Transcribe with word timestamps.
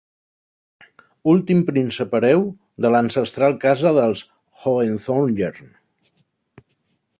Últim 1.33 1.59
príncep 1.67 2.15
hereu 2.19 2.41
de 2.85 2.91
l'ancestral 2.95 3.59
casa 3.67 3.93
dels 4.01 4.25
Hohenzollern. 4.65 5.73